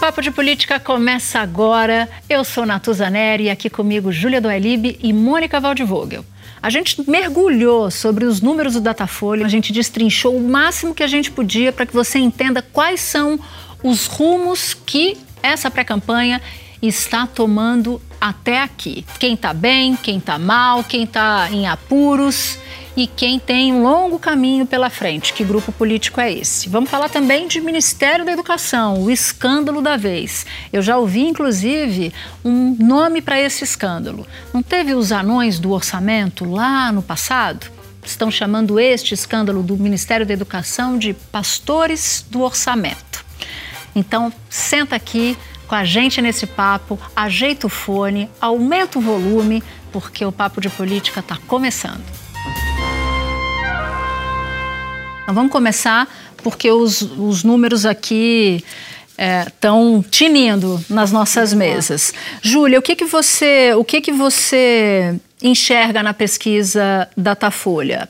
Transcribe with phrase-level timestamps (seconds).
[0.00, 2.08] Papo de Política começa agora.
[2.26, 6.24] Eu sou Natuza Neri e aqui comigo Júlia Doelib e Mônica Waldvogel.
[6.62, 11.06] A gente mergulhou sobre os números do Datafolha, a gente destrinchou o máximo que a
[11.06, 13.38] gente podia para que você entenda quais são
[13.82, 16.40] os rumos que essa pré-campanha
[16.80, 19.04] está tomando até aqui.
[19.18, 22.58] Quem está bem, quem está mal, quem está em apuros
[22.96, 25.32] e quem tem um longo caminho pela frente.
[25.32, 26.68] Que grupo político é esse?
[26.68, 30.44] Vamos falar também de Ministério da Educação, o escândalo da vez.
[30.72, 32.12] Eu já ouvi, inclusive,
[32.44, 34.26] um nome para esse escândalo.
[34.52, 37.70] Não teve os anões do orçamento lá no passado?
[38.04, 43.24] Estão chamando este escândalo do Ministério da Educação de pastores do orçamento.
[43.94, 45.36] Então, senta aqui
[45.70, 50.68] com a gente nesse papo, ajeita o fone, aumenta o volume, porque o Papo de
[50.68, 52.02] Política está começando.
[55.22, 58.64] Então, vamos começar, porque os, os números aqui
[59.46, 62.12] estão é, tinindo nas nossas mesas.
[62.42, 68.08] Júlia, o que, que você, o que, que você enxerga na pesquisa Datafolha?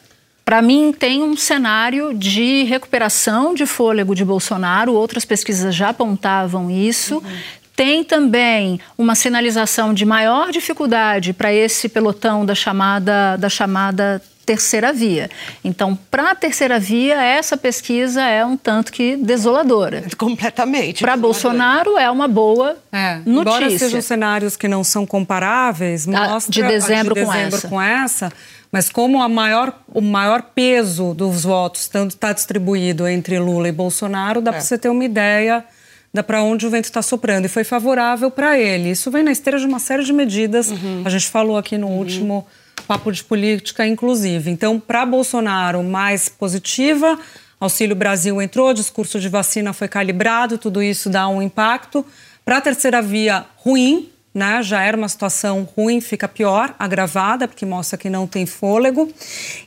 [0.50, 6.68] Para mim, tem um cenário de recuperação de fôlego de Bolsonaro, outras pesquisas já apontavam
[6.68, 7.18] isso.
[7.18, 7.38] Uhum.
[7.76, 14.92] Tem também uma sinalização de maior dificuldade para esse pelotão da chamada, da chamada terceira
[14.92, 15.30] via.
[15.62, 20.02] Então, para a terceira via, essa pesquisa é um tanto que desoladora.
[20.18, 21.02] Completamente.
[21.02, 23.58] Para Bolsonaro é uma boa é, notícia.
[23.58, 27.68] Embora sejam cenários que não são comparáveis, mostra de dezembro, de dezembro com, essa.
[27.68, 28.32] com essa.
[28.72, 34.40] Mas como a maior, o maior peso dos votos está distribuído entre Lula e Bolsonaro,
[34.40, 34.54] dá é.
[34.54, 35.64] para você ter uma ideia
[36.12, 37.44] da para onde o vento está soprando.
[37.44, 38.90] E foi favorável para ele.
[38.90, 40.72] Isso vem na esteira de uma série de medidas.
[40.72, 41.02] Uhum.
[41.04, 41.98] A gente falou aqui no uhum.
[41.98, 42.44] último
[42.90, 44.50] papo de política inclusive.
[44.50, 47.16] Então, para Bolsonaro, mais positiva.
[47.60, 52.04] Auxílio Brasil entrou, discurso de vacina foi calibrado, tudo isso dá um impacto.
[52.44, 54.60] Para a terceira via, ruim, né?
[54.64, 59.08] Já era uma situação ruim, fica pior, agravada, porque mostra que não tem fôlego.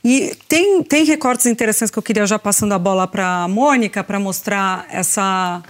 [0.04, 4.04] E tem, tem recortes interessantes que eu queria já passando a bola para a Mônica,
[4.04, 5.64] para mostrar essa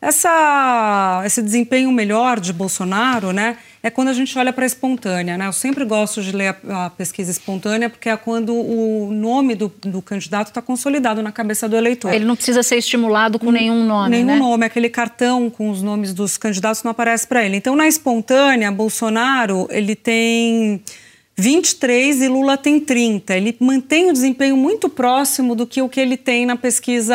[0.00, 5.38] essa, esse desempenho melhor de Bolsonaro, né, é quando a gente olha para a espontânea.
[5.38, 5.46] Né?
[5.46, 9.72] Eu sempre gosto de ler a, a, pesquisa espontânea, porque é quando o nome do,
[9.80, 12.12] do candidato está consolidado na cabeça do eleitor.
[12.12, 14.36] Ele não precisa ser estimulado com nenhum nome, Nenhum né?
[14.36, 17.56] nome, aquele cartão com os nomes dos candidatos não aparece para ele.
[17.56, 20.82] Então, na espontânea, Bolsonaro, ele tem
[21.38, 23.36] 23 e Lula tem 30.
[23.36, 27.14] Ele mantém o desempenho muito próximo do que o que ele tem na pesquisa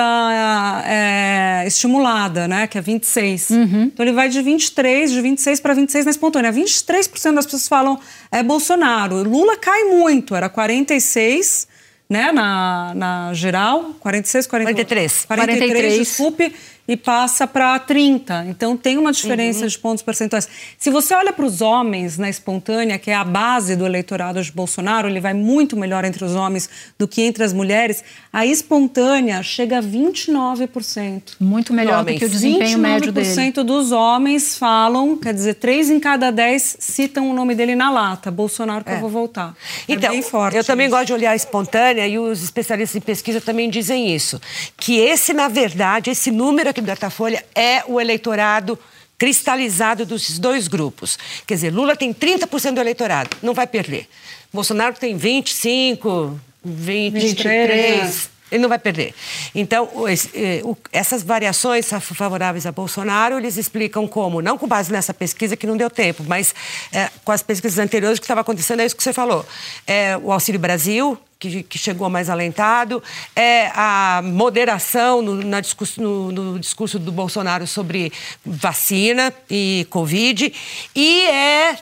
[0.85, 3.49] é, estimulada, né, que é 26.
[3.49, 3.83] Uhum.
[3.83, 6.53] Então ele vai de 23, de 26 para 26 na espontânea.
[6.53, 7.99] 23% das pessoas falam
[8.31, 9.23] é Bolsonaro.
[9.23, 11.67] Lula cai muito, era 46
[12.11, 15.25] né, na, na geral, 46, 40, 43.
[15.25, 16.53] 43, 43, desculpe,
[16.87, 18.45] e passa para 30.
[18.47, 19.67] Então tem uma diferença uhum.
[19.67, 20.47] de pontos percentuais.
[20.77, 24.51] Se você olha para os homens na espontânea, que é a base do eleitorado de
[24.51, 28.03] Bolsonaro, ele vai muito melhor entre os homens do que entre as mulheres.
[28.31, 31.21] A espontânea chega a 29%.
[31.39, 33.27] Muito melhor do que o desempenho médio dele.
[33.27, 37.91] 29% dos homens falam, quer dizer, 3 em cada 10 citam o nome dele na
[37.91, 38.31] lata.
[38.31, 38.95] Bolsonaro que é.
[38.95, 39.55] eu vou voltar.
[39.87, 43.01] É então, bem forte eu também gosto de olhar a espontânea e os especialistas em
[43.01, 44.39] pesquisa também dizem isso,
[44.77, 48.77] que esse na verdade, esse número aqui do Datafolha é o eleitorado
[49.17, 51.17] cristalizado dos dois grupos.
[51.45, 54.07] Quer dizer, Lula tem 30% do eleitorado, não vai perder.
[54.51, 59.13] Bolsonaro tem 25, 23, 23 ele não vai perder.
[59.55, 59.89] Então,
[60.33, 65.65] eh, essas variações favoráveis a Bolsonaro, eles explicam como, não com base nessa pesquisa que
[65.65, 66.53] não deu tempo, mas
[66.91, 69.45] é, com as pesquisas anteriores, o que estava acontecendo é isso que você falou.
[69.87, 73.01] É, o Auxílio Brasil, que, que, chegou mais alentado,
[73.35, 78.11] é a moderação no, na discurso, no, no, discurso do Bolsonaro sobre
[78.45, 80.53] vacina e Covid,
[80.95, 81.77] e é,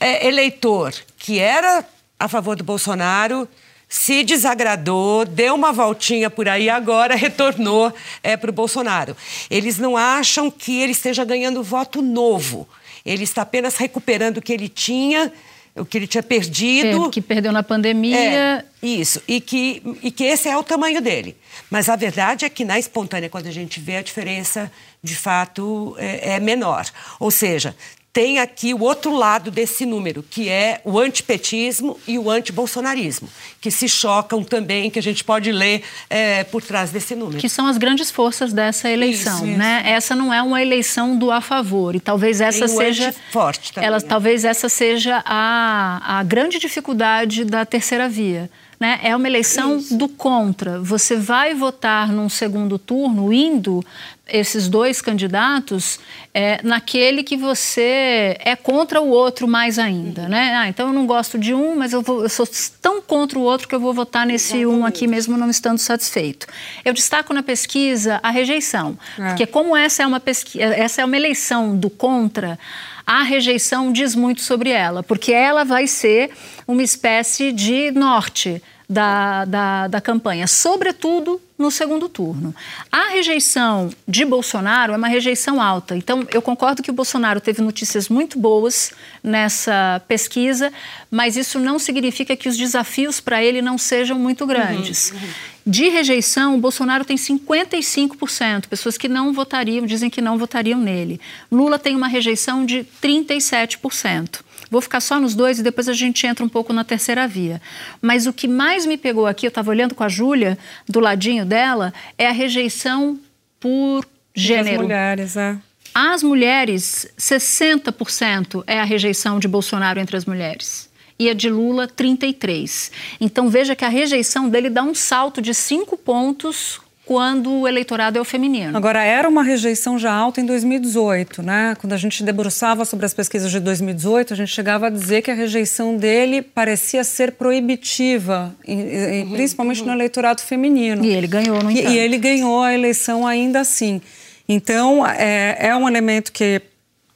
[0.00, 1.84] é eleitor que era
[2.18, 3.48] a favor do Bolsonaro
[3.94, 7.94] se desagradou, deu uma voltinha por aí, agora retornou
[8.24, 9.16] é, para o Bolsonaro.
[9.48, 12.68] Eles não acham que ele esteja ganhando voto novo.
[13.06, 15.32] Ele está apenas recuperando o que ele tinha
[15.76, 17.06] o que ele tinha perdido.
[17.06, 18.16] É, que perdeu na pandemia.
[18.18, 21.36] É, isso, e que, e que esse é o tamanho dele.
[21.70, 24.70] Mas a verdade é que na espontânea, quando a gente vê a diferença,
[25.02, 26.84] de fato, é, é menor.
[27.18, 27.74] Ou seja,
[28.14, 33.28] tem aqui o outro lado desse número, que é o antipetismo e o antibolsonarismo,
[33.60, 37.38] que se chocam também, que a gente pode ler é, por trás desse número.
[37.38, 39.58] Que são as grandes forças dessa eleição, isso, isso.
[39.58, 39.82] né?
[39.84, 44.00] Essa não é uma eleição do a favor, e talvez essa seja forte também, ela,
[44.00, 48.48] talvez essa seja a, a grande dificuldade da terceira via.
[48.84, 49.00] Né?
[49.02, 49.96] É uma eleição Isso.
[49.96, 50.78] do contra.
[50.78, 53.82] Você vai votar num segundo turno indo
[54.28, 55.98] esses dois candidatos
[56.34, 60.28] é, naquele que você é contra o outro mais ainda, uhum.
[60.28, 60.54] né?
[60.54, 62.46] Ah, então eu não gosto de um, mas eu, vou, eu sou
[62.82, 64.82] tão contra o outro que eu vou votar nesse Exatamente.
[64.82, 66.46] um aqui mesmo não estando satisfeito.
[66.84, 69.28] Eu destaco na pesquisa a rejeição, é.
[69.28, 72.58] porque como essa é uma pesquisa, essa é uma eleição do contra,
[73.06, 76.30] a rejeição diz muito sobre ela, porque ela vai ser
[76.66, 82.54] uma espécie de norte da, da, da campanha, sobretudo no segundo turno.
[82.90, 85.96] A rejeição de Bolsonaro é uma rejeição alta.
[85.96, 88.92] Então, eu concordo que o Bolsonaro teve notícias muito boas
[89.22, 90.72] nessa pesquisa,
[91.10, 95.12] mas isso não significa que os desafios para ele não sejam muito grandes.
[95.12, 95.28] Uhum, uhum.
[95.66, 101.20] De rejeição, o Bolsonaro tem 55%, pessoas que não votariam, dizem que não votariam nele.
[101.50, 104.40] Lula tem uma rejeição de 37%.
[104.74, 107.62] Vou ficar só nos dois e depois a gente entra um pouco na terceira via.
[108.02, 111.46] Mas o que mais me pegou aqui, eu estava olhando com a Júlia, do ladinho
[111.46, 113.16] dela, é a rejeição
[113.60, 114.04] por
[114.34, 114.80] gênero.
[114.80, 115.56] As mulheres, é.
[115.94, 120.90] As mulheres, 60% é a rejeição de Bolsonaro entre as mulheres
[121.20, 122.90] e a de Lula 33.
[123.20, 128.18] Então veja que a rejeição dele dá um salto de cinco pontos quando o eleitorado
[128.18, 128.76] é o feminino.
[128.76, 131.76] Agora, era uma rejeição já alta em 2018, né?
[131.78, 135.30] Quando a gente debruçava sobre as pesquisas de 2018, a gente chegava a dizer que
[135.30, 139.88] a rejeição dele parecia ser proibitiva, e, e, uhum, principalmente uhum.
[139.88, 141.04] no eleitorado feminino.
[141.04, 141.90] E ele ganhou, no entanto.
[141.90, 144.00] E, e ele ganhou a eleição ainda assim.
[144.48, 146.62] Então, é, é um elemento que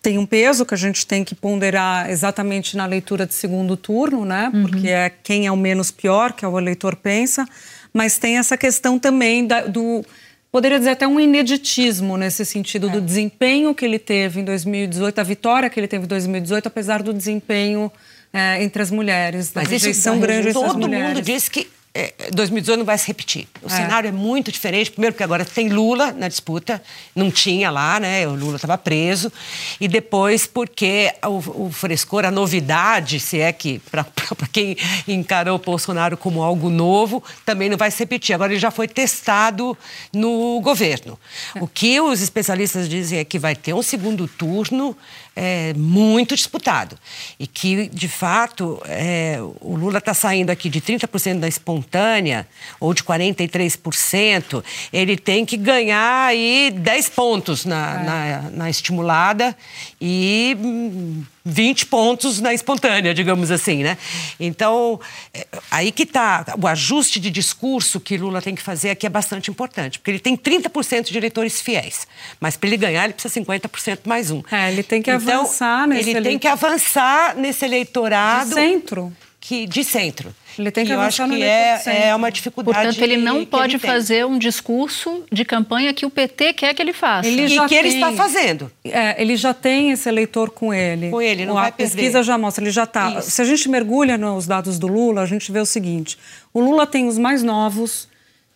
[0.03, 4.25] tem um peso que a gente tem que ponderar exatamente na leitura de segundo turno,
[4.25, 4.51] né?
[4.53, 4.63] Uhum.
[4.63, 7.47] Porque é quem é o menos pior, que é o eleitor pensa
[7.99, 10.05] mas tem essa questão também da, do
[10.53, 12.93] poderia dizer até um ineditismo nesse sentido é.
[12.93, 17.03] do desempenho que ele teve em 2018, a vitória que ele teve em 2018, apesar
[17.03, 17.91] do desempenho
[18.33, 21.07] é, entre as mulheres, da Mas rejeição isso, grande entre as mulheres.
[21.09, 21.67] Todo mundo diz que
[22.33, 23.49] 2018 é, não vai se repetir.
[23.63, 23.71] O é.
[23.71, 24.91] cenário é muito diferente.
[24.91, 26.83] Primeiro, porque agora tem Lula na disputa,
[27.15, 28.27] não tinha lá, né?
[28.27, 29.33] O Lula estava preso.
[29.81, 34.07] E depois, porque o, o, frescor, a novidade, se é que, para
[34.53, 34.77] quem
[35.07, 38.35] encarou o Bolsonaro como algo novo, também não vai se repetir.
[38.35, 39.77] Agora ele já foi testado
[40.13, 41.19] no governo.
[41.55, 41.63] É.
[41.63, 44.97] O que os especialistas dizem é que vai ter um segundo turno
[45.39, 46.99] é, muito disputado.
[47.39, 52.47] E que, de fato, é, o Lula está saindo aqui de 30% da espontânea
[52.81, 58.05] ou de 43%, ele tem que ganhar aí 10 pontos na, é.
[58.05, 59.57] na, na estimulada
[60.01, 60.57] e
[61.49, 63.97] 20 pontos na espontânea, digamos assim, né?
[64.39, 65.01] Então,
[65.33, 69.11] é, aí que está o ajuste de discurso que Lula tem que fazer aqui é
[69.11, 72.07] bastante importante, porque ele tem 30% de eleitores fiéis,
[72.39, 74.43] mas para ele ganhar ele precisa 50% mais um.
[74.51, 79.13] É, ele tem que então, avançar nesse ele tem que avançar nesse eleitorado de centro,
[79.49, 80.35] que de centro.
[80.59, 82.77] Ele tem que, que eu acho que é, é uma dificuldade.
[82.77, 86.83] Portanto, ele não pode ele fazer um discurso de campanha que o PT quer que
[86.83, 87.27] ele faça.
[87.27, 88.71] Ele e que tem, ele está fazendo.
[88.85, 91.09] É, ele já tem esse eleitor com ele.
[91.09, 92.25] Com ele, não a vai pesquisa perder.
[92.25, 93.23] já mostra, ele já está.
[93.23, 96.19] Se a gente mergulha nos dados do Lula, a gente vê o seguinte:
[96.53, 98.07] o Lula tem os mais novos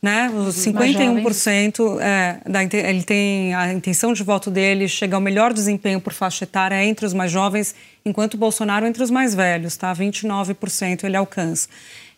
[0.03, 0.29] né?
[0.31, 6.01] Os 51% é, da, ele tem a intenção de voto dele chega ao melhor desempenho
[6.01, 7.73] por faixa etária entre os mais jovens,
[8.05, 9.95] enquanto o Bolsonaro entre os mais velhos, tá?
[9.95, 11.69] 29% ele alcança.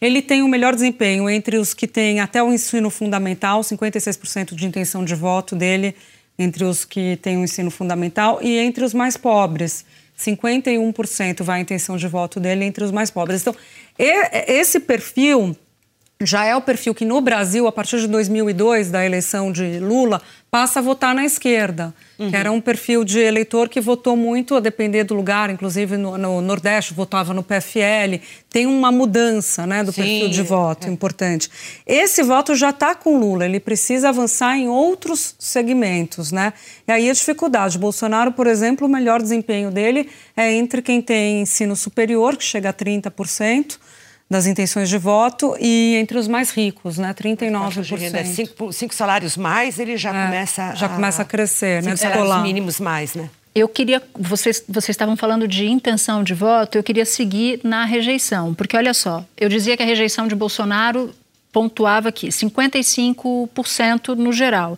[0.01, 4.67] Ele tem o melhor desempenho entre os que têm até o ensino fundamental, 56% de
[4.67, 5.95] intenção de voto dele
[6.39, 9.85] entre os que têm o ensino fundamental e entre os mais pobres.
[10.19, 13.43] 51% vai a intenção de voto dele entre os mais pobres.
[13.43, 13.55] Então,
[13.99, 15.57] esse perfil
[16.23, 20.23] já é o perfil que no Brasil, a partir de 2002, da eleição de Lula,
[20.51, 22.31] passa a votar na esquerda, uhum.
[22.31, 26.17] que era um perfil de eleitor que votou muito a depender do lugar, inclusive no,
[26.17, 28.23] no Nordeste votava no PFL.
[28.49, 30.91] Tem uma mudança né, do Sim, perfil de voto é.
[30.91, 31.51] importante.
[31.85, 36.31] Esse voto já está com Lula, ele precisa avançar em outros segmentos.
[36.31, 36.53] Né?
[36.87, 37.77] E aí a dificuldade.
[37.77, 42.71] Bolsonaro, por exemplo, o melhor desempenho dele é entre quem tem ensino superior, que chega
[42.71, 43.77] a 30%,
[44.29, 48.25] das intenções de voto e entre os mais ricos, né, 39%.
[48.25, 52.43] Cinco, cinco salários mais, ele já é, começa já a, começa a crescer, né, salários
[52.43, 53.29] mínimos mais, né?
[53.55, 58.53] Eu queria, vocês, vocês estavam falando de intenção de voto, eu queria seguir na rejeição,
[58.53, 61.15] porque olha só, eu dizia que a rejeição de Bolsonaro
[61.53, 64.77] pontuava aqui 55% no geral.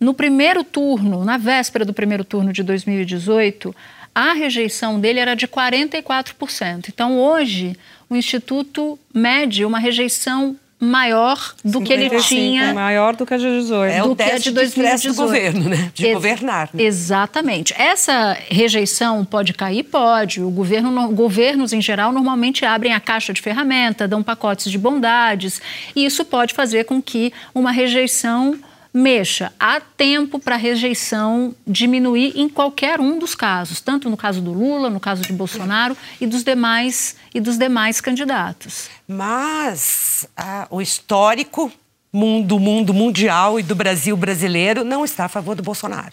[0.00, 3.76] No primeiro turno, na véspera do primeiro turno de 2018,
[4.14, 6.88] a rejeição dele era de 44%.
[6.88, 7.76] Então, hoje,
[8.10, 12.72] o Instituto mede uma rejeição maior do que ele tinha.
[12.72, 13.92] Maior do que a de 18.
[13.92, 15.14] É do o que a teste de de estresse 2018.
[15.14, 15.90] do governo, né?
[15.94, 16.70] De Ex- governar.
[16.72, 16.82] né?
[16.82, 17.74] Exatamente.
[17.76, 19.82] Essa rejeição pode cair?
[19.84, 20.40] Pode.
[20.40, 24.78] O governo, no- governos, em geral, normalmente abrem a caixa de ferramenta, dão pacotes de
[24.78, 25.60] bondades,
[25.94, 28.58] e isso pode fazer com que uma rejeição
[28.92, 29.52] mexa.
[29.58, 34.52] Há tempo para a rejeição diminuir em qualquer um dos casos, tanto no caso do
[34.52, 38.88] Lula, no caso de Bolsonaro e dos demais e dos demais candidatos.
[39.06, 41.70] Mas ah, o histórico
[42.12, 46.12] mun- do mundo mundial e do Brasil brasileiro não está a favor do Bolsonaro.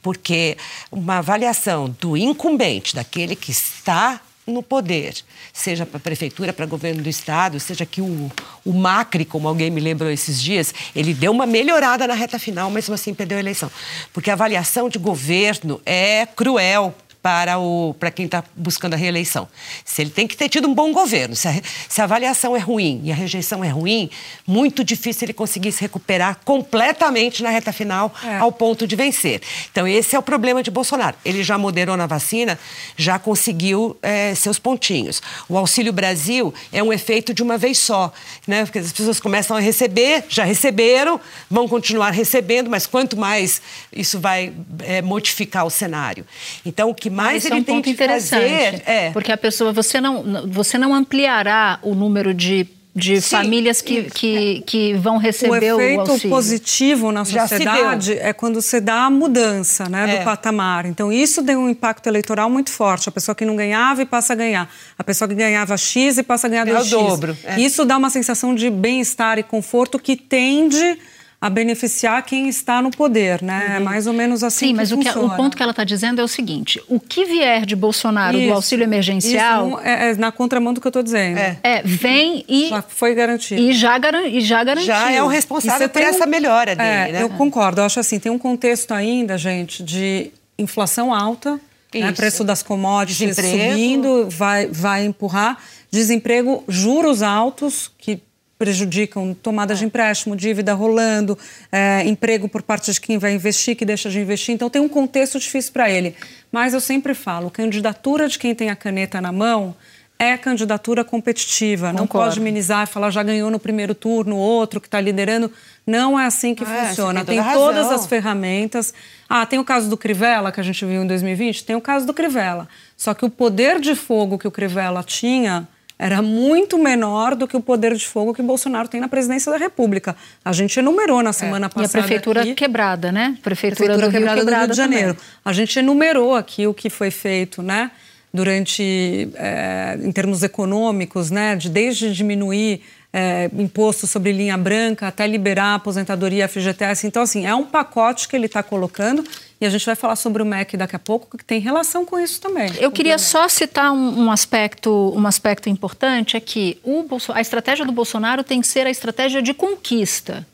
[0.00, 0.56] Porque
[0.90, 5.14] uma avaliação do incumbente, daquele que está no poder,
[5.52, 8.30] seja para prefeitura, para governo do estado, seja que o,
[8.64, 12.70] o Macri, como alguém me lembrou esses dias, ele deu uma melhorada na reta final,
[12.70, 13.70] mesmo assim perdeu a eleição.
[14.12, 19.48] Porque a avaliação de governo é cruel para, o, para quem está buscando a reeleição.
[19.84, 21.54] Se ele tem que ter tido um bom governo, se a,
[21.88, 24.10] se a avaliação é ruim e a rejeição é ruim,
[24.46, 28.38] muito difícil ele conseguir se recuperar completamente na reta final É.
[28.38, 29.40] ao ponto de vencer.
[29.70, 31.16] Então, esse é o problema de Bolsonaro.
[31.24, 32.58] Ele já moderou na vacina,
[32.96, 35.22] já conseguiu eh, seus pontinhos.
[35.48, 38.12] O Auxílio Brasil é um efeito de uma vez só,
[38.46, 38.64] né?
[38.64, 43.62] Porque as pessoas começam a receber, já receberam, vão continuar recebendo, mas quanto mais
[43.92, 46.26] isso vai eh, modificar o cenário.
[46.64, 49.36] Então, o que mais Esse ele é um tem ponto interessante, fazer é porque a
[49.36, 54.94] pessoa você não você não ampliará o número de, de Sim, famílias que, que, que
[54.94, 56.30] vão O receber o, efeito auxílio.
[56.30, 60.18] positivo na sociedade é quando você dá a mudança né, É.
[60.18, 60.84] do patamar.
[60.86, 63.08] Então, isso deu um impacto eleitoral muito forte.
[63.08, 64.68] A pessoa que não ganhava e passa a ganhar.
[64.98, 66.90] A pessoa que ganhava X e passa a ganhar Ganha o 2X.
[66.90, 67.60] dobro, é.
[67.60, 70.98] Isso dá uma sensação de bem-estar e conforto que tende
[71.42, 73.42] a beneficiar quem está no poder.
[73.42, 73.74] Né?
[73.76, 75.34] É mais ou menos assim Sim, que mas o, que, o funciona.
[75.34, 78.52] ponto que ela está dizendo é o seguinte: o que vier de Bolsonaro do Isso,
[78.52, 81.38] auxílio emergencial Isso é, é na contramão do que eu estou dizendo.
[81.38, 81.58] É.
[81.64, 83.60] é, vem e Já foi garantido.
[83.60, 84.86] e já, garan, e já garantiu.
[84.86, 87.22] já é o E responsável você por tem essa um- melhora dele, É, né?
[87.22, 87.80] Eu concordo.
[87.80, 91.58] Eu acho assim, tem um contexto ainda, gente, de inflação alta,
[91.92, 93.70] né, preço das commodities Desemprego.
[93.72, 95.58] subindo, vai, vai empurrar.
[95.90, 98.22] Desemprego, juros altos, que
[98.66, 101.36] prejudicam tomada de empréstimo, dívida rolando,
[101.72, 104.54] é, emprego por parte de quem vai investir, que deixa de investir.
[104.54, 106.14] Então, tem um contexto difícil para ele.
[106.52, 109.74] Mas eu sempre falo, candidatura de quem tem a caneta na mão
[110.16, 111.92] é candidatura competitiva.
[111.92, 112.28] Não Concordo.
[112.28, 115.50] pode minimizar e falar já ganhou no primeiro turno, outro que está liderando.
[115.84, 117.24] Não é assim que Ah, é, funciona.
[117.24, 117.96] tem Tem toda todas razão.
[117.96, 118.94] as ferramentas.
[119.28, 121.64] Ah, tem o caso do Crivella, que a gente viu em 2020?
[121.64, 122.68] Tem o caso do Crivella.
[122.96, 125.66] Só que o poder de fogo que o Crivella tinha
[126.02, 129.56] era muito menor do que o poder de fogo que Bolsonaro tem na presidência da
[129.56, 130.16] República.
[130.44, 131.68] A gente enumerou na semana É.
[131.68, 132.02] E a passada.
[132.02, 133.38] prefeitura aqui, quebrada, né?
[133.40, 135.14] Prefeitura, Prefeitura do Rio quebrada, quebrada do Rio de Janeiro.
[135.14, 135.30] também.
[135.44, 137.92] A gente enumerou aqui o que foi feito, né?
[138.34, 141.54] Durante, eh, em termos econômicos, né?
[141.54, 142.82] De, desde diminuir
[143.12, 147.06] eh, imposto sobre linha branca até liberar a aposentadoria FGTS.
[147.06, 149.22] Então, assim, é um pacote que ele está colocando
[149.62, 152.18] e a gente vai falar sobre o MEC daqui a pouco, que tem relação com
[152.18, 152.72] isso também.
[152.80, 157.40] Eu queria só citar um, um aspecto, um aspecto importante, é que o Bolso- a
[157.40, 160.44] estratégia do Bolsonaro tem que ser a estratégia de conquista.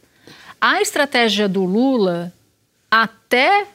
[0.60, 2.30] A estratégia do Lula,
[2.90, 3.66] até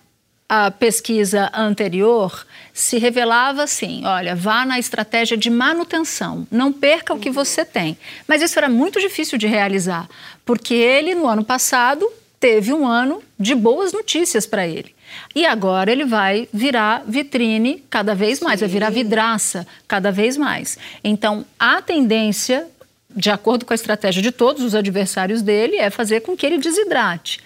[0.48, 7.20] a pesquisa anterior, se revelava assim: olha, vá na estratégia de manutenção, não perca o
[7.20, 7.98] que você tem.
[8.28, 10.08] Mas isso era muito difícil de realizar,
[10.46, 12.08] porque ele, no ano passado,
[12.40, 14.94] teve um ano de boas notícias para ele.
[15.36, 20.78] E agora ele vai virar vitrine cada vez mais, vai virar vidraça cada vez mais.
[21.04, 22.68] Então, a tendência,
[23.16, 26.58] de acordo com a estratégia de todos os adversários dele, é fazer com que ele
[26.58, 27.40] desidrate.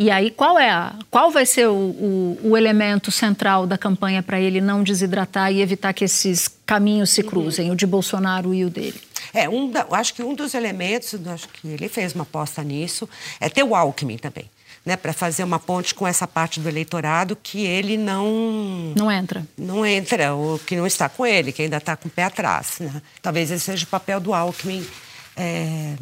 [0.00, 4.22] E aí, qual é a, qual vai ser o, o, o elemento central da campanha
[4.22, 8.64] para ele não desidratar e evitar que esses caminhos se cruzem, o de Bolsonaro e
[8.64, 9.00] o dele?
[9.34, 13.08] É, um da- acho que um dos elementos, acho que ele fez uma aposta nisso,
[13.40, 14.44] é ter o Alckmin também,
[14.88, 19.46] né, para fazer uma ponte com essa parte do eleitorado que ele não Não entra.
[19.56, 22.76] não entra, ou que não está com ele, que ainda está com o pé atrás.
[22.80, 23.02] Né?
[23.20, 24.82] Talvez esse seja o papel do Alckmin
[25.36, 25.94] é,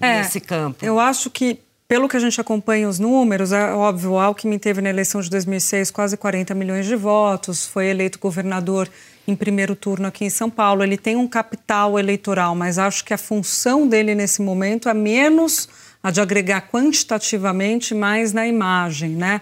[0.00, 0.84] nesse campo.
[0.84, 4.80] Eu acho que, pelo que a gente acompanha os números, é óbvio, o Alckmin teve
[4.80, 8.88] na eleição de 2006 quase 40 milhões de votos, foi eleito governador
[9.26, 10.84] em primeiro turno aqui em São Paulo.
[10.84, 15.68] Ele tem um capital eleitoral, mas acho que a função dele nesse momento é menos
[16.02, 19.40] a de agregar quantitativamente, mais na imagem, né?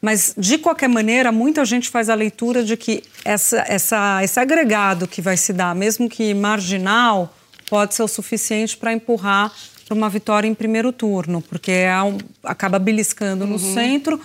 [0.00, 5.08] Mas, de qualquer maneira, muita gente faz a leitura de que essa, essa, esse agregado
[5.08, 7.34] que vai se dar, mesmo que marginal,
[7.68, 9.52] pode ser o suficiente para empurrar
[9.86, 14.20] para uma vitória em primeiro turno, porque é um- acaba beliscando no centro.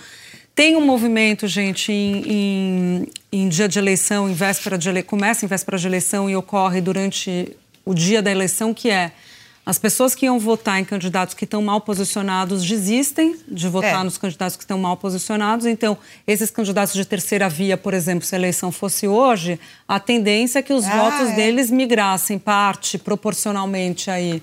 [0.54, 5.44] Tem um movimento, gente, em, em, em dia de eleição, em véspera de eleição, começa
[5.44, 9.12] em véspera de eleição e ocorre durante o dia da eleição, que é
[9.64, 14.02] as pessoas que iam votar em candidatos que estão mal posicionados desistem de votar é.
[14.02, 15.66] nos candidatos que estão mal posicionados.
[15.66, 20.58] Então, esses candidatos de terceira via, por exemplo, se a eleição fosse hoje, a tendência
[20.58, 21.36] é que os ah, votos é.
[21.36, 24.42] deles migrassem parte, proporcionalmente aí,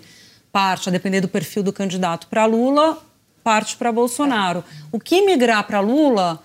[0.54, 2.98] parte, a depender do perfil do candidato, para Lula,
[3.44, 4.60] parte para Bolsonaro.
[4.60, 4.86] É.
[4.90, 6.42] O que migrar para Lula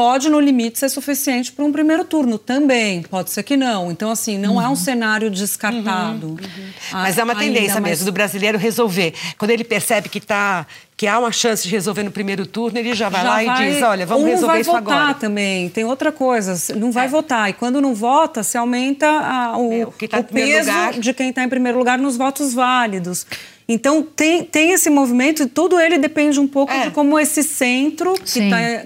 [0.00, 3.02] pode, no limite, ser suficiente para um primeiro turno também.
[3.02, 3.90] Pode ser que não.
[3.90, 4.62] Então, assim, não uhum.
[4.62, 4.76] é um uhum.
[4.76, 6.28] cenário descartado.
[6.28, 6.32] Uhum.
[6.32, 6.70] Uhum.
[6.90, 9.12] Mas é uma tendência mesmo do brasileiro resolver.
[9.36, 10.66] Quando ele percebe que está
[10.96, 13.68] que há uma chance de resolver no primeiro turno, ele já vai já lá vai...
[13.68, 14.82] e diz, olha, vamos resolver isso agora.
[14.82, 15.68] não vai votar também.
[15.68, 17.08] Tem outra coisa, não vai é.
[17.08, 17.50] votar.
[17.50, 20.92] E quando não vota, se aumenta a, o, é, o, tá o peso lugar.
[20.94, 23.26] de quem está em primeiro lugar nos votos válidos.
[23.68, 26.86] Então, tem, tem esse movimento e tudo ele depende um pouco é.
[26.86, 28.84] de como esse centro que está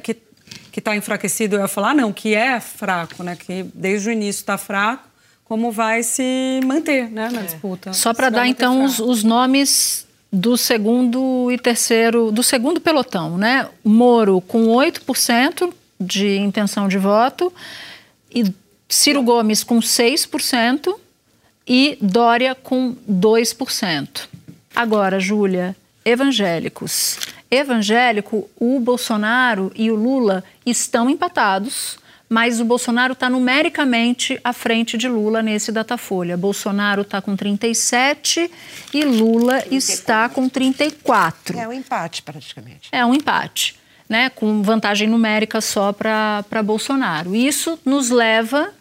[0.74, 3.36] que está enfraquecido, eu ia falar, não, que é fraco, né?
[3.36, 5.04] Que desde o início está fraco,
[5.44, 7.44] como vai se manter né, na é.
[7.44, 7.92] disputa.
[7.92, 13.68] Só para dar, então, os, os, nomes do segundo e terceiro, do segundo pelotão, né?
[13.84, 17.52] Moro com 8% de intenção de voto,
[18.34, 18.52] e
[18.88, 20.92] Ciro Gomes com 6%
[21.68, 24.22] e Dória com 2%.
[24.74, 27.20] Agora, Júlia, evangélicos
[27.54, 34.96] evangélico, o Bolsonaro e o Lula estão empatados, mas o Bolsonaro está numericamente à frente
[34.96, 36.36] de Lula nesse Datafolha.
[36.36, 38.50] Bolsonaro está com 37
[38.92, 39.78] e Lula 34.
[39.78, 41.58] está com 34.
[41.58, 42.88] É um empate, praticamente.
[42.90, 43.76] É um empate,
[44.08, 44.30] né?
[44.30, 47.36] com vantagem numérica só para Bolsonaro.
[47.36, 48.72] Isso nos leva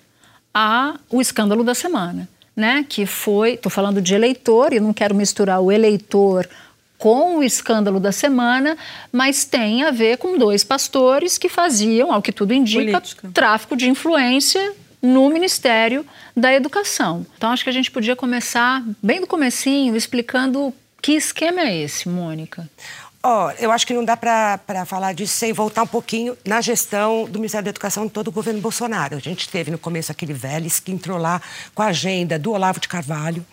[0.53, 2.29] ao escândalo da semana.
[2.55, 6.47] Né, que foi, estou falando de eleitor, e não quero misturar o eleitor
[7.03, 8.77] com o escândalo da semana,
[9.11, 13.29] mas tem a ver com dois pastores que faziam, ao que tudo indica, Política.
[13.33, 17.25] tráfico de influência no Ministério da Educação.
[17.35, 22.07] Então acho que a gente podia começar bem do comecinho explicando que esquema é esse,
[22.07, 22.69] Mônica.
[23.21, 27.25] Oh, eu acho que não dá para falar disso sem voltar um pouquinho na gestão
[27.25, 29.15] do Ministério da Educação de todo o governo Bolsonaro.
[29.15, 31.41] A gente teve no começo aquele Vélez que entrou lá
[31.75, 33.45] com a agenda do Olavo de Carvalho,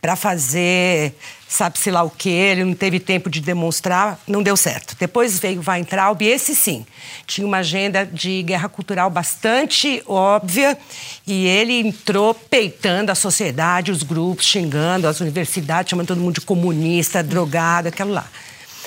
[0.00, 1.14] para fazer
[1.50, 4.96] sabe-se lá o que, ele não teve tempo de demonstrar, não deu certo.
[4.98, 6.86] Depois veio Weintraub, e esse sim,
[7.26, 10.78] tinha uma agenda de guerra cultural bastante óbvia,
[11.26, 16.42] e ele entrou peitando a sociedade, os grupos, xingando as universidades, chamando todo mundo de
[16.42, 18.26] comunista, drogado, aquilo lá.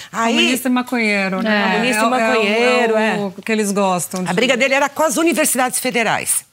[0.10, 1.60] Aí, comunista e maconheiro, né?
[1.60, 3.34] É, comunista e maconheiro, é, é, o, é.
[3.38, 4.24] o que eles gostam.
[4.24, 4.30] De...
[4.30, 6.46] A briga dele era com as universidades federais.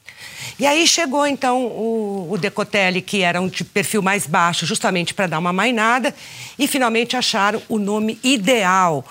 [0.58, 5.14] E aí chegou então o, o Decotelli, que era um de perfil mais baixo, justamente
[5.14, 6.14] para dar uma mainada,
[6.58, 9.04] e finalmente acharam o nome ideal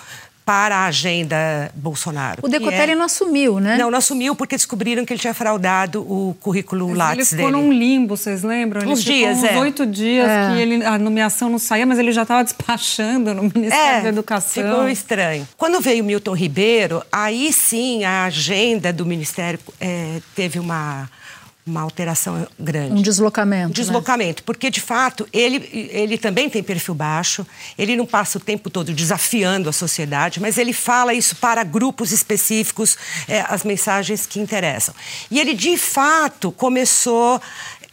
[0.50, 2.40] para a agenda Bolsonaro.
[2.42, 2.96] O Decotelli é...
[2.96, 3.78] não assumiu, né?
[3.78, 7.52] Não, não assumiu porque descobriram que ele tinha fraudado o currículo mas Lattes ele ficou
[7.52, 7.68] dele.
[7.68, 8.90] num limbo, vocês lembram?
[8.90, 9.60] Uns dias, uns é.
[9.60, 10.50] oito dias é.
[10.50, 14.10] que ele, a nomeação não saía, mas ele já estava despachando no Ministério é, da
[14.10, 14.64] Educação.
[14.64, 15.48] ficou estranho.
[15.56, 21.08] Quando veio Milton Ribeiro, aí sim a agenda do Ministério é, teve uma
[21.66, 22.94] uma alteração grande.
[22.94, 23.66] Um deslocamento.
[23.66, 23.74] Um né?
[23.74, 24.44] deslocamento, né?
[24.46, 27.46] porque de fato ele, ele também tem perfil baixo,
[27.78, 32.12] ele não passa o tempo todo desafiando a sociedade, mas ele fala isso para grupos
[32.12, 34.94] específicos, é, as mensagens que interessam.
[35.30, 37.40] E ele de fato começou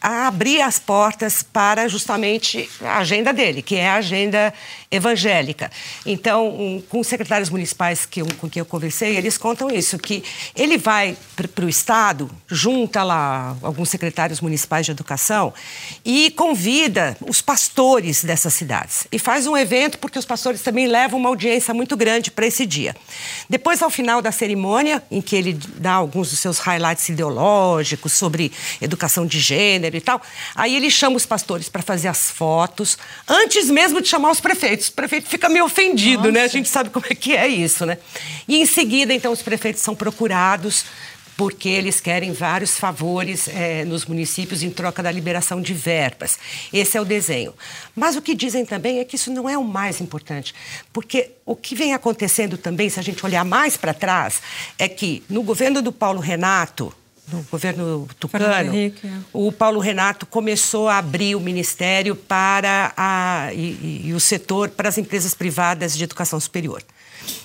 [0.01, 4.53] a abrir as portas para justamente a agenda dele, que é a agenda
[4.91, 5.71] evangélica.
[6.05, 9.99] Então, um, com os secretários municipais que eu, com quem eu conversei, eles contam isso,
[9.99, 10.23] que
[10.55, 15.53] ele vai para o Estado, junta lá alguns secretários municipais de educação
[16.05, 19.07] e convida os pastores dessas cidades.
[19.11, 22.67] E faz um evento, porque os pastores também levam uma audiência muito grande para esse
[22.67, 22.95] dia.
[23.49, 28.53] Depois, ao final da cerimônia, em que ele dá alguns dos seus highlights ideológicos sobre
[28.81, 30.21] educação de gênero e tal,
[30.55, 34.57] aí ele chama os pastores para fazer as fotos, antes mesmo de chamar os prefeitos
[34.57, 34.89] prefeitos.
[34.89, 36.33] O prefeito fica meio ofendido, Nossa.
[36.33, 36.43] né?
[36.43, 37.99] A gente sabe como é que é isso, né?
[38.49, 40.85] E em seguida, então, os prefeitos são procurados
[41.37, 46.39] porque eles querem vários favores é, nos municípios em troca da liberação de verbas.
[46.73, 47.53] Esse é o desenho.
[47.95, 50.55] Mas o que dizem também é que isso não é o mais importante,
[50.95, 54.41] porque o que vem acontecendo também, se a gente olhar mais para trás,
[54.79, 56.91] é que no governo do Paulo Renato,
[57.33, 58.93] no governo tucano, é.
[59.33, 64.89] o Paulo Renato começou a abrir o ministério para a, e, e, o setor para
[64.89, 66.83] as empresas privadas de educação superior.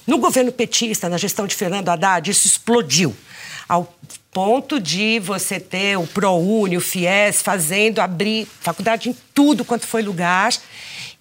[0.06, 3.16] No governo petista, na gestão de Fernando Haddad, isso explodiu
[3.68, 3.92] ao
[4.32, 10.02] ponto de você ter o ProUni, o FIES, fazendo abrir faculdade em tudo quanto foi
[10.02, 10.54] lugar.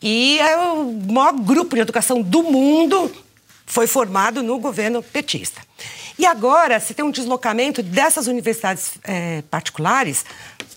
[0.03, 3.11] E é o maior grupo de educação do mundo
[3.67, 5.63] foi formado no governo petista.
[6.21, 10.23] E agora se tem um deslocamento dessas universidades é, particulares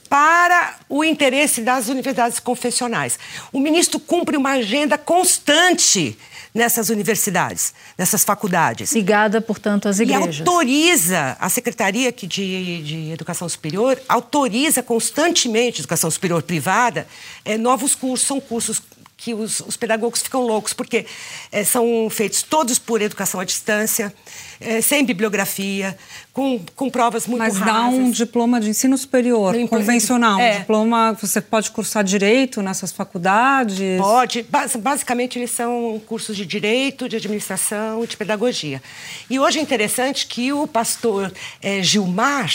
[0.08, 3.20] para o interesse das universidades confessionais.
[3.52, 6.18] O ministro cumpre uma agenda constante
[6.54, 8.94] nessas universidades, nessas faculdades.
[8.94, 10.38] Ligada, portanto, às igrejas.
[10.38, 17.06] E autoriza, a Secretaria de, de Educação Superior autoriza constantemente, educação superior privada,
[17.44, 18.82] é, novos cursos, são cursos
[19.16, 21.06] que os, os pedagogos ficam loucos, porque
[21.52, 24.14] é, são feitos todos por educação à distância,
[24.60, 25.98] é, sem bibliografia,
[26.34, 27.74] com, com provas muito Mas rasas.
[27.74, 30.40] dá um diploma de ensino superior, Não, convencional.
[30.40, 30.56] é.
[30.56, 33.98] Um diploma, você pode cursar direito nessas faculdades?
[34.00, 34.44] Pode.
[34.44, 38.82] Bas- Basicamente, eles são cursos de direito, de administração e de pedagogia.
[39.30, 42.52] E hoje é interessante que o pastor eh, Gilmar.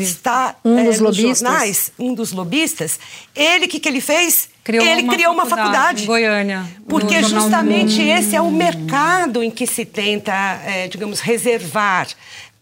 [0.00, 1.38] Está Um eh, dos lobistas.
[1.38, 2.98] jornais, um dos lobistas.
[3.34, 4.48] Ele, o que, que ele fez?
[4.62, 9.50] Criou ele uma criou uma faculdade em Goiânia, Porque justamente esse é o mercado em
[9.50, 10.32] que se tenta,
[10.64, 12.08] eh, digamos, reservar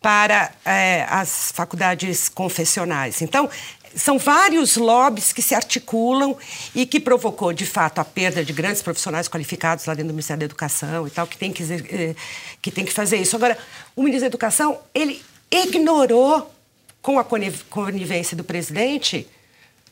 [0.00, 3.22] para eh, as faculdades confessionais.
[3.22, 3.48] Então,
[3.94, 6.36] são vários lobbies que se articulam
[6.74, 10.40] e que provocou, de fato, a perda de grandes profissionais qualificados lá dentro do Ministério
[10.40, 12.14] da Educação e tal, que tem que, eh,
[12.60, 13.36] que, tem que fazer isso.
[13.36, 13.56] Agora,
[13.94, 16.50] o ministro da Educação, ele ignorou,
[17.02, 19.26] com a coniv- conivência do presidente,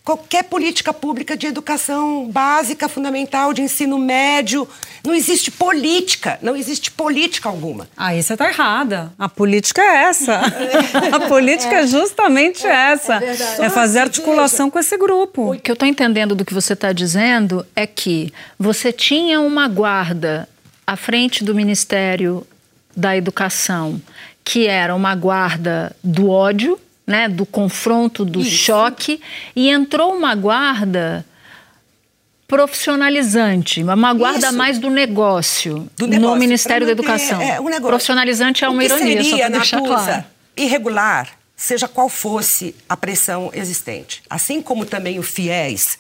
[0.05, 4.67] qualquer política pública de educação básica, fundamental, de ensino médio.
[5.05, 7.89] Não existe política, não existe política alguma.
[7.97, 9.13] Aí você está errada.
[9.19, 10.41] A política é essa.
[11.13, 13.17] a política é, justamente essa.
[13.59, 15.53] É, fazer articulação com esse grupo.
[15.53, 19.69] O que eu estou entendendo do que você está dizendo é que você tinha uma
[19.69, 20.49] guarda
[20.87, 22.47] à frente do Ministério
[22.97, 24.01] da Educação,
[24.45, 26.79] que era uma guarda do ódio,
[27.11, 29.21] né, do confronto, do choque,
[29.57, 31.27] e entrou uma guarda
[32.47, 34.57] profissionalizante, uma guarda Isso.
[34.57, 37.41] mais do negócio, Do negócio, no Ministério da Educação.
[37.41, 37.87] É, um negócio.
[37.89, 40.25] Profissionalizante é uma O que ironia, só para deixar claro.
[40.57, 44.23] irregular, seja qual fosse a pressão existente.
[44.29, 45.99] Assim como também o FIES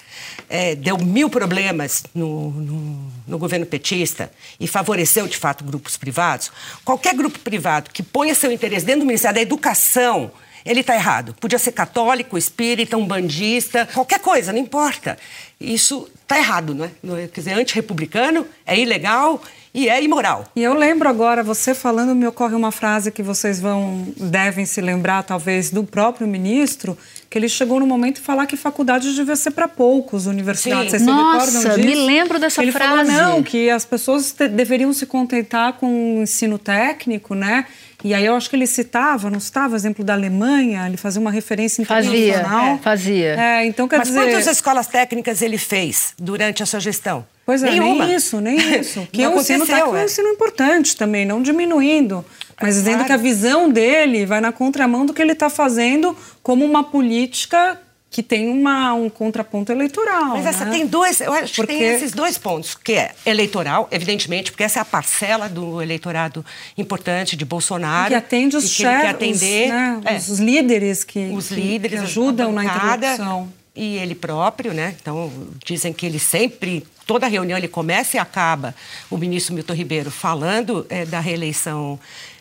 [0.49, 6.51] eh, deu mil problemas no, no- no governo petista e favoreceu, de fato, grupos privados,
[6.85, 10.33] qualquer grupo privado que ponha seu interesse dentro do Ministério da Educação,
[10.65, 11.35] ele está errado.
[11.41, 15.19] Podia ser católico, espírita, umbandista, qualquer coisa, não importa.
[15.61, 16.91] Isso está errado, não é?
[17.03, 17.27] Não é?
[17.29, 19.43] Quer dizer, antirrepublicano, é ilegal
[19.75, 20.47] e é imoral.
[20.57, 24.81] E eu lembro agora, você falando, me ocorre uma frase que vocês vão devem se
[24.81, 26.97] lembrar, talvez, do próprio ministro,
[27.29, 30.85] que ele chegou no momento de falar que faculdade devia ser para poucos, universidades.
[30.85, 30.91] Sim.
[30.91, 31.89] Vocês se Nossa, recordam disso?
[31.89, 33.13] me lembro dessa ele frase.
[33.13, 37.67] falou, não, que as pessoas deveriam se contentar com o ensino técnico, né?
[38.03, 41.31] E aí eu acho que ele citava, não citava, exemplo da Alemanha, ele fazia uma
[41.31, 42.75] referência Fazia, internacional.
[42.75, 43.41] é, fazia.
[43.41, 44.21] É, então quer Mas dizer...
[44.21, 47.27] quantas escolas técnicas ele fez durante a sua gestão?
[47.45, 48.07] Pois é, Nenhuma.
[48.07, 49.07] nem isso, nem isso.
[49.13, 50.05] Que Não o ensino aconteceu, técnico é um é.
[50.05, 52.25] ensino importante também, não diminuindo.
[52.61, 53.07] Mas dizendo claro.
[53.07, 57.79] que a visão dele vai na contramão do que ele está fazendo como uma política
[58.11, 60.31] que tem uma, um contraponto eleitoral.
[60.31, 60.73] Mas essa né?
[60.73, 64.65] tem dois, eu acho Porque- que tem esses dois pontos, que é eleitoral, evidentemente, porque
[64.65, 66.45] essa é a parcela do eleitorado
[66.77, 68.09] importante de Bolsonaro.
[68.09, 72.51] que atende os chefes, atender né, é, os líderes que, os que- líderes, que ajudam
[72.53, 73.49] na interlocução.
[73.77, 74.97] E ele próprio, né?
[75.01, 75.33] Então,
[75.65, 78.75] dizem que ele sempre, toda reunião, ele começa e acaba,
[79.09, 81.99] o ministro Milton Ribeiro, falando eh, da reeleição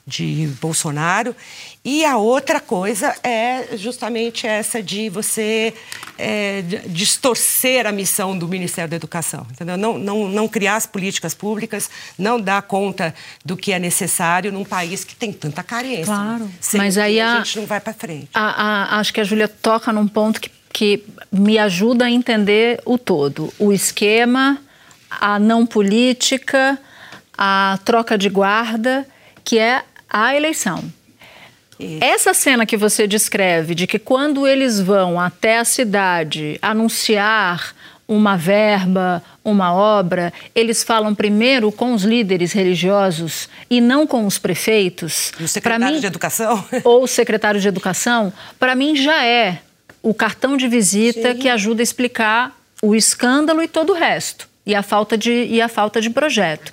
[0.10, 1.36] de Bolsonaro.
[1.86, 5.74] E a outra coisa é justamente essa de você
[6.68, 9.46] de- distorcer a missão do Ministério da Educação.
[9.52, 9.78] Entendeu?
[9.78, 13.14] Não, não, não criar as políticas públicas, não dar conta
[13.46, 16.06] do que é necessário num país que tem tanta carência.
[16.06, 16.50] Claro.
[16.60, 18.28] Sem Mas aí a a- gente não vai para frente.
[18.34, 22.82] A- a- acho que a Júlia toca num ponto que, que me ajuda a entender
[22.86, 23.54] o todo.
[23.58, 24.60] O esquema,
[25.10, 26.78] a não política,
[27.38, 29.08] a troca de guarda,
[29.46, 30.84] que é a eleição.
[32.02, 37.74] Essa cena que você descreve, de que quando eles vão até a cidade anunciar
[38.06, 44.38] uma verba, uma obra, eles falam primeiro com os líderes religiosos e não com os
[44.38, 45.32] prefeitos.
[45.40, 46.66] E o secretário mim- de Educação?
[46.84, 49.60] ou o secretário de Educação, para mim já é
[50.02, 54.49] o cartão de visita que ajuda a explicar o escândalo e todo o resto.
[54.70, 56.72] E a falta de, e a falta de projeto.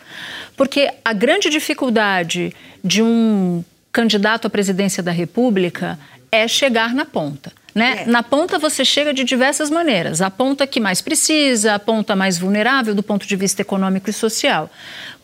[0.55, 2.55] Porque a grande dificuldade
[2.85, 5.99] de um candidato à presidência da República
[6.31, 7.51] é chegar na ponta.
[7.75, 8.03] Né?
[8.03, 8.07] É.
[8.07, 10.21] Na ponta você chega de diversas maneiras.
[10.21, 14.13] A ponta que mais precisa, a ponta mais vulnerável do ponto de vista econômico e
[14.13, 14.71] social.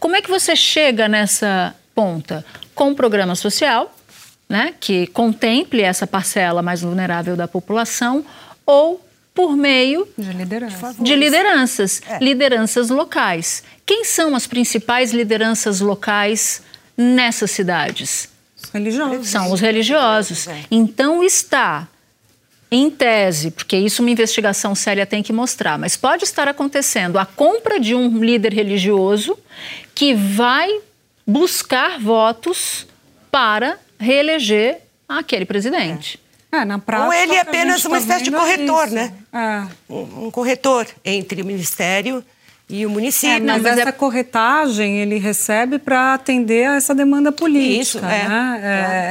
[0.00, 2.42] Como é que você chega nessa ponta?
[2.74, 3.94] Com um programa social,
[4.48, 8.24] né, que contemple essa parcela mais vulnerável da população,
[8.64, 9.00] ou
[9.34, 10.94] por meio De liderança.
[10.98, 12.18] de lideranças, É.
[12.18, 13.62] lideranças locais.
[13.86, 16.62] Quem são as principais lideranças locais
[16.96, 18.28] nessas cidades?
[18.62, 19.28] Os religiosos.
[19.28, 20.46] São os religiosos.
[20.48, 20.60] É.
[20.70, 21.88] Então está
[22.70, 27.26] em tese, porque isso uma investigação séria tem que mostrar, mas pode estar acontecendo a
[27.26, 29.38] compra de um líder religioso
[29.94, 30.80] que vai
[31.26, 32.86] buscar votos
[33.30, 36.18] para reeleger aquele presidente.
[36.18, 36.21] É,
[36.64, 38.94] na prática, Ou ele é apenas uma tá espécie de é corretor, isso.
[38.94, 39.12] né?
[39.32, 39.62] É.
[39.92, 42.22] Um, um corretor entre o Ministério
[42.68, 43.36] e o município.
[43.36, 47.80] É, mas, mas essa é- corretagem ele recebe para atender a essa demanda política.
[47.82, 48.28] Isso, é.
[48.28, 48.60] né?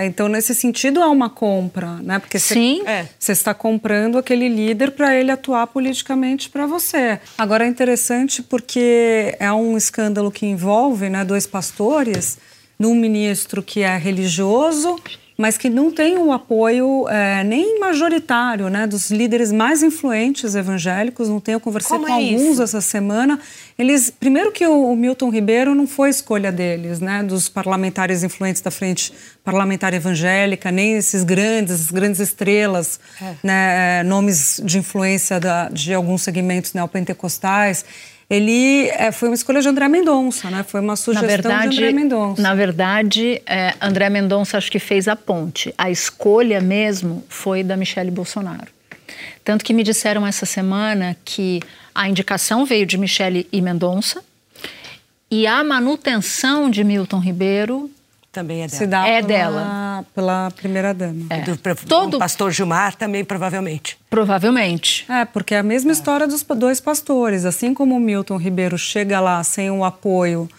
[0.01, 2.17] É, Então, nesse sentido, há uma compra, né?
[2.19, 2.81] Porque você- Sim.
[2.87, 3.05] É.
[3.19, 7.19] você está comprando aquele líder para ele atuar politicamente para você.
[7.37, 12.37] Agora, é interessante porque é um escândalo que envolve né, dois pastores,
[12.79, 14.95] num ministro que é religioso
[15.41, 21.27] mas que não tem o apoio é, nem majoritário né, dos líderes mais influentes evangélicos.
[21.27, 22.61] Não tem, eu conversei Como com é alguns isso?
[22.61, 23.39] essa semana.
[23.75, 28.61] Eles, primeiro que o, o Milton Ribeiro não foi escolha deles, né, dos parlamentares influentes
[28.61, 29.11] da frente
[29.43, 32.99] parlamentar evangélica, nem esses grandes, grandes estrelas,
[33.43, 37.83] né, nomes de influência da, de alguns segmentos neopentecostais.
[38.31, 40.63] Ele é, foi uma escolha de André Mendonça, né?
[40.63, 42.41] Foi uma sugestão verdade, de André Mendonça.
[42.41, 45.73] na verdade é, André Mendonça acho que fez a ponte.
[45.77, 48.67] A escolha mesmo foi da Michele Bolsonaro.
[49.43, 51.59] Tanto que me disseram essa semana que
[51.93, 54.23] a indicação veio de Michele e Mendonça
[55.29, 57.91] e a manutenção de Milton Ribeiro
[58.31, 58.77] Também é dela.
[58.77, 60.05] Se dá É pela, dela.
[60.15, 61.25] pela primeira dama.
[61.29, 61.41] É.
[61.41, 63.97] Do, pro- Todo- o pastor Gilmar também, provavelmente.
[64.09, 65.05] provavelmente.
[65.11, 67.43] É, porque é a mesma história dos dois pastores.
[67.43, 70.49] Assim como o Milton Ribeiro chega lá sem o apoio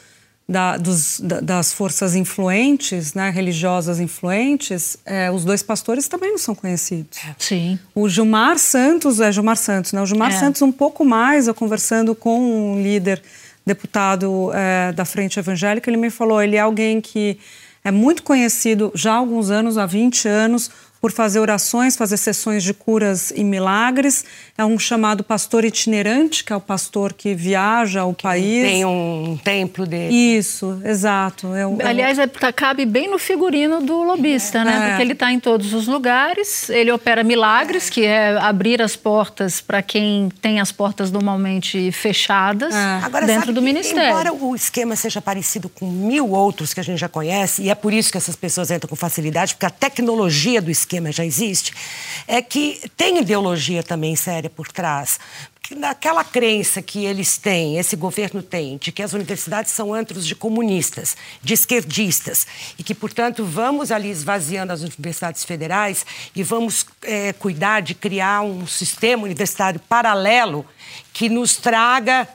[0.46, 6.38] da- dos- da- das forças influentes, né, religiosas influentes, é, os dois pastores também não
[6.38, 7.18] são conhecidos.
[7.38, 7.78] Sim.
[7.94, 10.02] O Gilmar Santos, é Gilmar Santos, né?
[10.02, 10.38] O Gilmar É.
[10.38, 12.38] Santos, um pouco mais, eu conversando com
[12.74, 13.22] um líder
[13.64, 17.38] deputado é, da Frente Evangélica, ele me falou, ele é alguém que
[17.84, 20.70] é muito conhecido já há alguns anos, há 20 anos,
[21.02, 24.24] por fazer orações, fazer sessões de curas e milagres.
[24.56, 28.62] É um chamado pastor itinerante, que é o pastor que viaja o país.
[28.64, 30.14] Tem um templo dele.
[30.14, 31.52] Isso, exato.
[31.56, 34.76] É o- é Aliás, é, tá- cabe bem no figurino do lobista, né?
[34.76, 34.88] É.
[34.90, 39.60] Porque ele está em todos os lugares, ele opera milagres, que é abrir as portas
[39.60, 44.08] para quem tem as portas normalmente fechadas Agora, dentro sabe do que, ministério.
[44.08, 47.74] Embora o esquema seja parecido com mil outros que a gente já conhece, e é
[47.74, 51.72] por isso que essas pessoas entram com facilidade, porque a tecnologia do esquema já existe,
[52.26, 55.18] é que tem ideologia também séria por trás.
[55.76, 60.34] Naquela crença que eles têm, esse governo tem, de que as universidades são antros de
[60.34, 62.46] comunistas, de esquerdistas,
[62.78, 68.42] e que, portanto, vamos ali esvaziando as universidades federais e vamos eh, cuidar de criar
[68.42, 70.66] um sistema universitário paralelo
[71.12, 72.28] que nos traga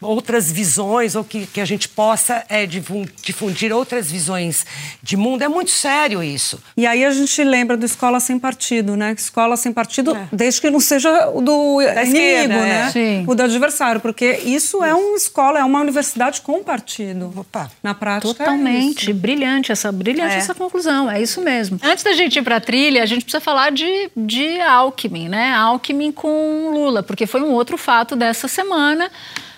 [0.00, 4.66] outras visões ou que, que a gente possa é, difu- difundir outras visões
[5.02, 5.42] de mundo.
[5.42, 6.60] É muito sério isso.
[6.76, 9.14] E aí a gente lembra do Escola Sem Partido, né?
[9.16, 10.28] Escola Sem Partido, É.
[10.32, 12.58] desde que não seja o do inimigo, esquerda, é.
[12.84, 12.90] né?
[12.92, 13.24] Sim.
[13.26, 17.32] O do adversário, porque isso é uma escola, é uma universidade com partido.
[17.36, 17.70] Opa.
[17.82, 19.14] Na prática Totalmente, é isso.
[19.20, 20.38] brilhante essa brilhante É.
[20.38, 21.78] essa conclusão, é isso mesmo.
[21.82, 25.52] Antes da gente ir para a trilha, a gente precisa falar de, de Alckmin, né?
[25.54, 29.10] Alckmin com Lula, porque foi um outro fato dessa semana.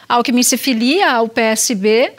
[0.09, 2.15] Alckmin se filia ao PSB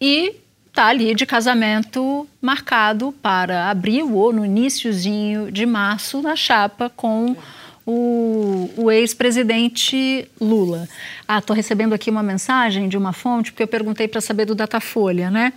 [0.00, 0.36] e
[0.68, 7.36] está ali de casamento marcado para abril ou no iníciozinho de março na chapa com
[7.84, 10.88] o, o ex-presidente Lula.
[11.26, 14.54] Ah, estou recebendo aqui uma mensagem de uma fonte, porque eu perguntei para saber do
[14.54, 15.52] Datafolha, né?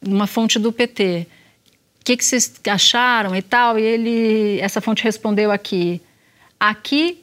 [0.00, 1.26] Uma fonte do PT.
[2.00, 3.78] O que, que vocês acharam e tal?
[3.78, 6.00] E ele, essa fonte respondeu aqui:
[6.58, 7.22] aqui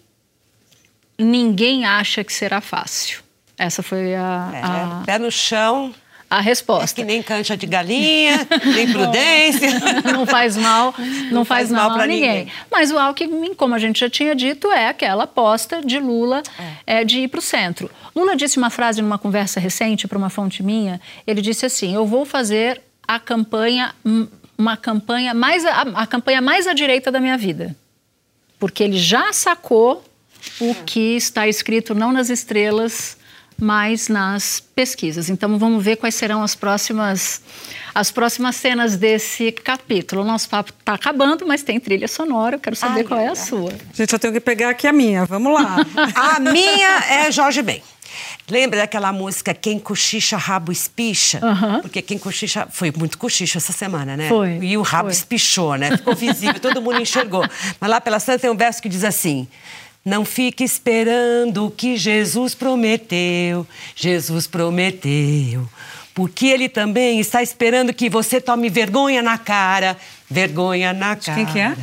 [1.18, 3.25] ninguém acha que será fácil.
[3.58, 5.94] Essa foi a, É, a, Pé no chão,
[6.30, 6.96] a é resposta.
[6.96, 9.70] que nem cancha de galinha, nem prudência.
[10.12, 10.94] não faz mal,
[11.32, 12.52] não, faz, mal, pra a ninguém.
[12.72, 16.42] Mas o Alckmin, como a gente já tinha dito, é aquela aposta de Lula
[16.86, 17.90] é, de ir para o centro.
[18.16, 21.00] Lula disse uma frase numa conversa recente para uma fonte minha.
[21.26, 23.94] Ele disse assim: "Eu vou fazer a campanha,
[24.58, 27.76] uma campanha mais a, a campanha mais à direita da minha vida,
[28.60, 30.04] porque ele já sacou
[30.60, 33.15] o que está escrito não nas estrelas,
[33.60, 35.30] mas nas pesquisas.
[35.30, 37.42] Então vamos ver quais serão as próximas
[37.94, 40.22] as próximas cenas desse capítulo.
[40.22, 42.58] O nosso papo está acabando, mas tem trilha sonora.
[42.58, 43.72] Eu quero saber Ai, qual é a sua.
[43.94, 45.26] Gente, eu tenho que pegar aqui a minha.
[45.26, 45.78] Vamos lá.
[46.36, 47.82] A minha é Jorge Ben.
[48.50, 51.40] Lembra daquela música Quem Cochicha, Rabo Espicha?
[51.42, 51.82] Aham.
[51.82, 52.68] Porque quem cochicha...
[52.70, 54.30] Foi muito cochicho essa semana, né?
[54.30, 55.14] Foi, E o rabo foi.
[55.18, 55.98] espichou, né?
[55.98, 57.44] Ficou visível, todo mundo enxergou.
[57.80, 59.48] Mas lá pela Santa tem um verso que diz assim...
[60.06, 63.66] Não fique esperando o que Jesus prometeu.
[63.96, 65.68] Jesus prometeu.
[66.14, 69.98] Porque ele também está esperando que você tome vergonha na cara
[70.30, 71.36] vergonha na cara.
[71.36, 71.76] Quem que é?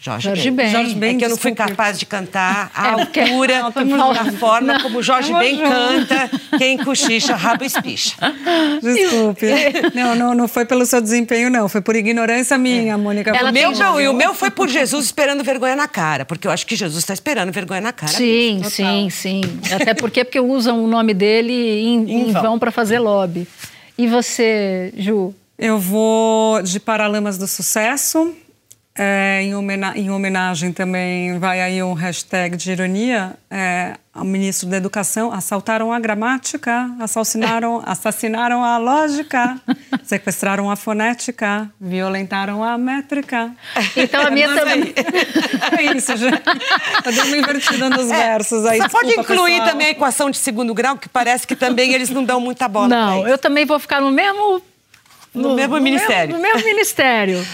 [0.00, 0.70] Jorge, Jorge Ben.
[0.70, 3.68] Jorge Ben, É que eu não fui capaz de cantar a É, porque- altura Não,
[3.68, 4.36] e tamo a junto.
[4.38, 5.68] forma como Jorge Ben junto.
[5.68, 8.14] canta, quem cochicha, rabo espicha.
[8.80, 9.46] Desculpe.
[9.94, 11.68] não, não, não foi pelo seu desempenho, não.
[11.68, 13.30] Foi por ignorância minha, Mônica.
[13.36, 16.46] Ela O meu, não, e o meu foi por Jesus esperando vergonha na cara, porque
[16.46, 18.12] eu acho que Jesus está esperando vergonha na cara.
[18.12, 18.70] Sim, Total.
[18.70, 19.40] sim, sim.
[19.74, 22.42] Até porque, porque usam o nome dele em, Em em vão.
[22.42, 23.48] vão para fazer lobby.
[23.98, 25.34] E você, Ju?
[25.58, 28.32] Eu vou de Paralamas do Sucesso.
[29.00, 34.68] É, em, homena- em homenagem também vai aí um hashtag de ironia é, ao ministro
[34.68, 35.32] da Educação.
[35.32, 39.56] Assaltaram a gramática, assassinaram, assassinaram a lógica,
[40.02, 43.52] sequestraram a fonética, violentaram a métrica.
[43.96, 44.92] Então a minha também.
[45.78, 46.42] É isso, gente.
[47.04, 48.78] Eu dei uma invertida nos versos aí.
[48.80, 49.68] Você pode incluir pessoal.
[49.68, 52.88] também a equação de segundo grau, que parece que também eles não dão muita bola.
[52.88, 54.60] Não, eu também vou ficar no mesmo.
[55.32, 56.34] No mesmo ministério.
[56.34, 57.46] No mesmo ministério.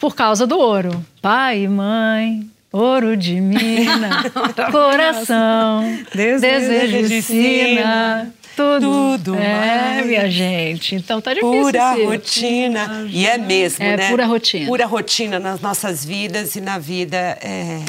[0.00, 1.04] Por causa do ouro.
[1.20, 4.24] Pai e mãe, ouro de mina,
[4.72, 5.82] coração,
[6.14, 8.32] Desejo desejo de sina.
[8.56, 10.06] Tudo, tudo é, mais.
[10.06, 10.94] minha gente.
[10.94, 11.62] Então tá difícil.
[11.62, 13.06] Pura rotina.
[13.08, 14.10] E é mesmo, É né?
[14.10, 14.66] pura rotina.
[14.66, 17.80] Pura rotina nas nossas vidas e na vida é,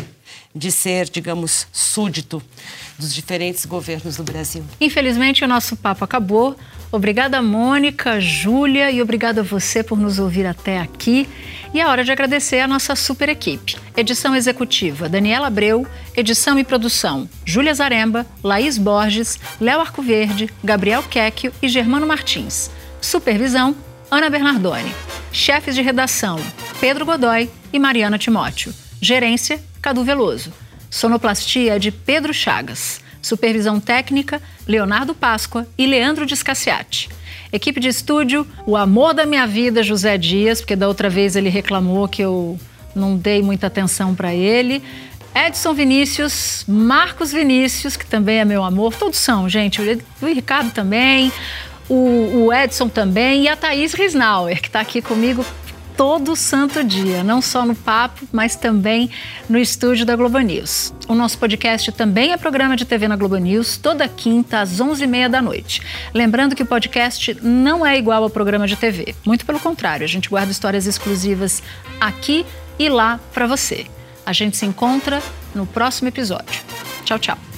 [0.53, 2.41] de ser, digamos, súdito
[3.01, 4.63] dos diferentes governos do Brasil.
[4.79, 6.55] Infelizmente, o nosso papo acabou.
[6.91, 11.27] Obrigada, Mônica, Júlia, e obrigada a você por nos ouvir até aqui.
[11.73, 13.75] E é hora de agradecer a nossa super equipe.
[13.97, 15.87] Edição executiva, Daniela Abreu.
[16.15, 22.69] Edição e produção, Júlia Zaremba, Laís Borges, Léo Arcoverde, Gabriel Quecchio e Germano Martins.
[23.01, 23.75] Supervisão,
[24.11, 24.93] Ana Bernardoni.
[25.31, 26.37] Chefes de redação,
[26.79, 28.73] Pedro Godoy e Mariana Timóteo.
[29.01, 30.51] Gerência, Cadu Veloso.
[30.91, 32.99] Sonoplastia de Pedro Chagas.
[33.21, 37.07] Supervisão técnica, Leonardo Páscoa e Leandro Descaciati.
[37.53, 41.49] Equipe de estúdio, o amor da minha vida, José Dias, porque da outra vez ele
[41.49, 42.59] reclamou que eu
[42.95, 44.83] não dei muita atenção para ele.
[45.33, 49.79] Edson Vinícius, Marcos Vinícius, que também é meu amor, todos são, gente.
[50.21, 51.31] O Ricardo também,
[51.87, 55.45] o Edson também e a Thaís Risnauer, que está aqui comigo
[55.97, 59.09] todo santo dia, não só no papo, mas também
[59.49, 60.93] no estúdio da Globo News.
[61.07, 65.29] O nosso podcast também é programa de TV na Globo News, toda quinta às 11h30
[65.29, 65.81] da noite.
[66.13, 70.07] Lembrando que o podcast não é igual ao programa de TV, muito pelo contrário, a
[70.07, 71.61] gente guarda histórias exclusivas
[71.99, 72.45] aqui
[72.77, 73.85] e lá para você.
[74.25, 75.21] A gente se encontra
[75.53, 76.61] no próximo episódio.
[77.03, 77.50] Tchau, tchau.